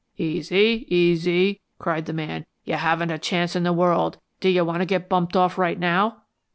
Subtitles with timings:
[0.17, 2.47] "Easy, easy!" cried the man.
[2.65, 4.17] "You haven't a chance in the world!
[4.39, 6.23] Do you want to get bumped off right now?"